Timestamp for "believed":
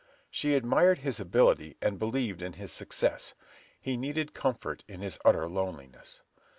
1.99-2.41